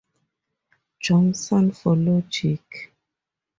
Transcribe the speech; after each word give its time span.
Johnson, 0.99 1.69
for 1.73 1.95
logic. 1.95 2.91